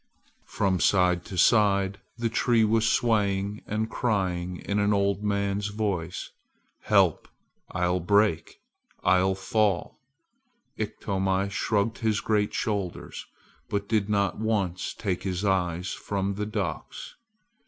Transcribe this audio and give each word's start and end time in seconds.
From 0.47 0.79
side 0.79 1.23
to 1.25 1.37
side 1.37 1.99
the 2.17 2.27
tree 2.27 2.63
was 2.63 2.91
swaying 2.91 3.61
and 3.67 3.87
crying 3.87 4.57
in 4.57 4.79
an 4.79 4.93
old 4.93 5.23
man's 5.23 5.67
voice, 5.67 6.31
"Help! 6.81 7.27
I'll 7.69 7.99
break! 7.99 8.59
I'll 9.03 9.35
fall!" 9.35 9.99
Iktomi 10.75 11.51
shrugged 11.51 11.99
his 11.99 12.19
great 12.19 12.51
shoulders, 12.55 13.27
but 13.69 13.87
did 13.87 14.09
not 14.09 14.39
once 14.39 14.95
take 14.95 15.21
his 15.21 15.45
eyes 15.45 15.91
from 15.91 16.33
the 16.33 16.47
ducks. 16.47 17.13